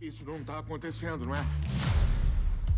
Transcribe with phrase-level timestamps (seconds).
[0.00, 1.44] Isso não tá acontecendo, não é?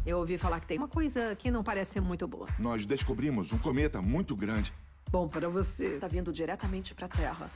[0.04, 2.48] Eu ouvi falar que tem uma coisa que não parece muito boa.
[2.58, 4.74] Nós descobrimos um cometa muito grande.
[5.08, 5.98] Bom para você.
[5.98, 7.48] Tá vindo diretamente pra Terra.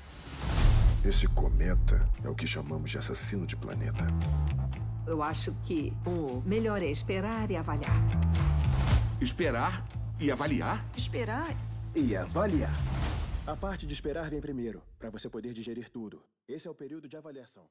[1.05, 4.07] Esse cometa é o que chamamos de assassino de planeta.
[5.05, 7.97] Eu acho que o melhor é esperar e avaliar.
[9.21, 9.85] Esperar
[10.21, 10.85] e avaliar?
[10.97, 11.57] Esperar
[11.95, 12.75] E avaliar.
[13.47, 16.23] A parte de esperar vem primeiro, para você poder digerir tudo.
[16.49, 17.65] Esse é o período de avaliação.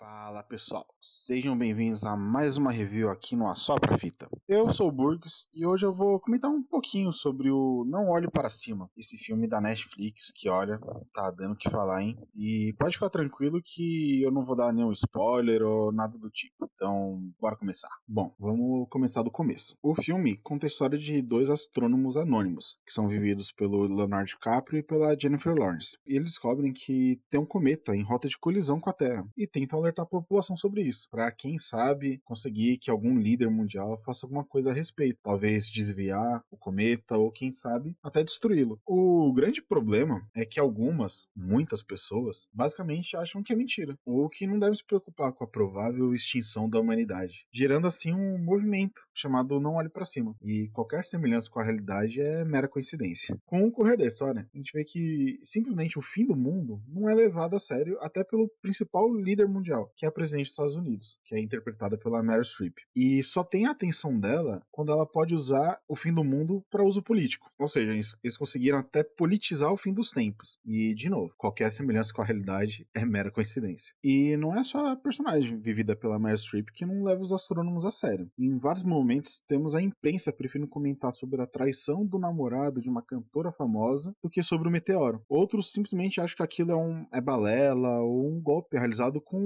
[0.00, 4.30] Fala pessoal, sejam bem-vindos a mais uma review aqui no Assopra Fita.
[4.48, 8.26] Eu sou o Burgs e hoje eu vou comentar um pouquinho sobre o Não Olhe
[8.30, 10.80] Para Cima, esse filme da Netflix que, olha,
[11.12, 12.16] tá dando o que falar, hein?
[12.34, 16.70] E pode ficar tranquilo que eu não vou dar nenhum spoiler ou nada do tipo.
[16.74, 17.90] Então, bora começar.
[18.08, 19.76] Bom, vamos começar do começo.
[19.82, 24.78] O filme conta a história de dois astrônomos anônimos, que são vividos pelo Leonardo DiCaprio
[24.78, 25.98] e pela Jennifer Lawrence.
[26.06, 29.46] E eles descobrem que tem um cometa em rota de colisão com a Terra e
[29.46, 34.26] tentam alertar a população sobre isso, para quem sabe conseguir que algum líder mundial faça
[34.26, 38.80] alguma coisa a respeito, talvez desviar o cometa ou quem sabe até destruí-lo.
[38.86, 44.46] O grande problema é que algumas, muitas pessoas, basicamente acham que é mentira, ou que
[44.46, 49.60] não devem se preocupar com a provável extinção da humanidade, gerando assim um movimento chamado
[49.60, 50.34] Não Olhe para Cima.
[50.42, 53.38] E qualquer semelhança com a realidade é mera coincidência.
[53.46, 57.08] Com o correr da história, a gente vê que simplesmente o fim do mundo não
[57.08, 60.76] é levado a sério até pelo principal líder mundial, que é a presidente dos Estados
[60.76, 62.78] Unidos, que é interpretada pela Meryl Streep.
[62.94, 66.84] E só tem a atenção dela quando ela pode usar o fim do mundo para
[66.84, 67.50] uso político.
[67.58, 70.58] Ou seja, eles, eles conseguiram até politizar o fim dos tempos.
[70.64, 73.94] E, de novo, qualquer semelhança com a realidade é mera coincidência.
[74.02, 77.86] E não é só a personagem vivida pela Meryl Streep que não leva os astrônomos
[77.86, 78.30] a sério.
[78.38, 83.02] Em vários momentos, temos a imprensa preferindo comentar sobre a traição do namorado de uma
[83.02, 85.22] cantora famosa do que sobre o meteoro.
[85.28, 89.38] Outros simplesmente acham que aquilo é, um, é balela ou um golpe realizado com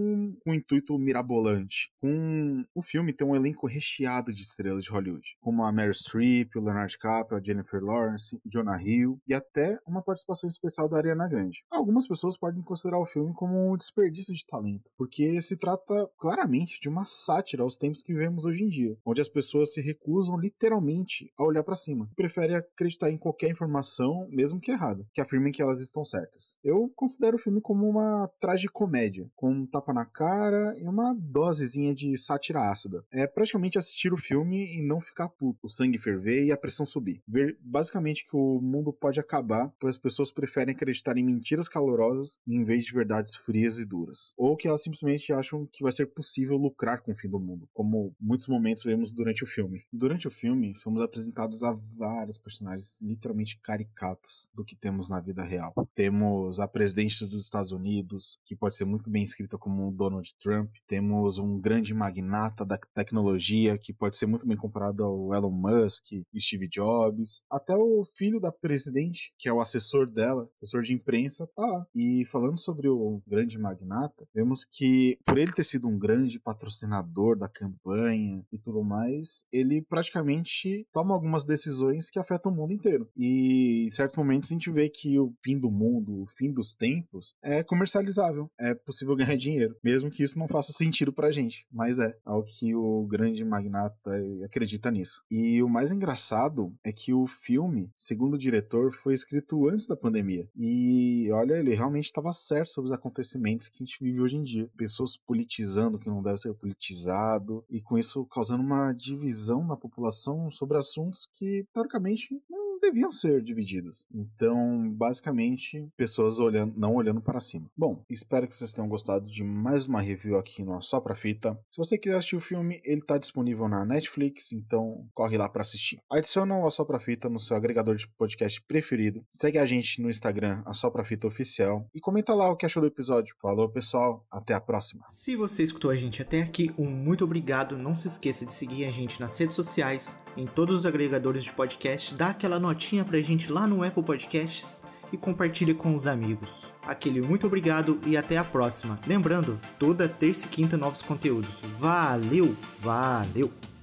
[0.43, 1.91] com um intuito mirabolante.
[2.01, 6.55] Com o filme tem um elenco recheado de estrelas de Hollywood, como a Meryl Streep,
[6.57, 11.29] o Leonardo DiCaprio, a Jennifer Lawrence, Jonah Hill e até uma participação especial da Ariana
[11.29, 11.65] Grande.
[11.71, 16.81] Algumas pessoas podem considerar o filme como um desperdício de talento, porque se trata claramente
[16.81, 20.39] de uma sátira aos tempos que vivemos hoje em dia, onde as pessoas se recusam
[20.39, 25.21] literalmente a olhar para cima e preferem acreditar em qualquer informação, mesmo que errada, que
[25.21, 26.57] afirmem que elas estão certas.
[26.63, 31.95] Eu considero o filme como uma tragicomédia, com um tapa na cara e uma dosezinha
[31.95, 33.05] de sátira ácida.
[33.11, 36.87] É praticamente assistir o filme e não ficar puto, o sangue ferver e a pressão
[36.87, 37.23] subir.
[37.27, 42.39] Ver basicamente que o mundo pode acabar, pois as pessoas preferem acreditar em mentiras calorosas
[42.47, 44.35] em vez de verdades frias e duras.
[44.37, 47.69] Ou que elas simplesmente acham que vai ser possível lucrar com o fim do mundo,
[47.73, 49.85] como muitos momentos vemos durante o filme.
[49.93, 55.43] Durante o filme, somos apresentados a vários personagens literalmente caricatos do que temos na vida
[55.43, 55.75] real.
[55.95, 60.71] Temos a presidente dos Estados Unidos, que pode ser muito bem escrita como Donald Trump,
[60.87, 66.07] temos um grande magnata da tecnologia que pode ser muito bem comparado ao Elon Musk
[66.37, 71.49] Steve Jobs, até o filho da presidente, que é o assessor dela, assessor de imprensa,
[71.55, 71.87] tá lá.
[71.95, 77.39] E falando sobre o grande magnata, vemos que por ele ter sido um grande patrocinador
[77.39, 83.09] da campanha e tudo mais, ele praticamente toma algumas decisões que afetam o mundo inteiro.
[83.17, 86.75] E em certos momentos a gente vê que o fim do mundo, o fim dos
[86.75, 91.67] tempos, é comercializável, é possível ganhar dinheiro mesmo que isso não faça sentido pra gente.
[91.71, 94.11] Mas é, ao que o grande magnata
[94.43, 95.23] acredita nisso.
[95.31, 99.97] E o mais engraçado é que o filme, segundo o diretor, foi escrito antes da
[99.97, 100.49] pandemia.
[100.57, 104.43] E olha, ele realmente estava certo sobre os acontecimentos que a gente vive hoje em
[104.43, 104.71] dia.
[104.77, 110.51] Pessoas politizando que não deve ser politizado, e com isso causando uma divisão na população
[110.51, 114.07] sobre assuntos que, teoricamente, não deviam ser divididos.
[114.15, 117.71] Então, basicamente, pessoas olhando, não olhando para cima.
[117.77, 121.59] Bom, espero que vocês tenham gostado de mais uma review aqui no Só Pra Fita.
[121.69, 125.63] Se você quiser assistir o filme, ele está disponível na Netflix, então corre lá para
[125.63, 125.99] assistir.
[126.11, 129.25] Adiciona o Só Pra Fita no seu agregador de podcast preferido.
[129.31, 131.89] Segue a gente no Instagram, a Só Pra Fita Oficial.
[131.95, 133.35] E comenta lá o que achou do episódio.
[133.41, 134.25] Falou, pessoal.
[134.31, 135.05] Até a próxima.
[135.09, 137.77] Se você escutou a gente até aqui, um muito obrigado.
[137.77, 141.53] Não se esqueça de seguir a gente nas redes sociais, em todos os agregadores de
[141.53, 142.15] podcast.
[142.15, 144.83] Dá aquela notinha pra gente lá no Apple Podcasts
[145.13, 146.73] e compartilhe com os amigos.
[146.83, 148.99] Aquele muito obrigado e até a próxima.
[149.07, 151.61] Lembrando, toda terça e quinta novos conteúdos.
[151.77, 153.74] Valeu, valeu!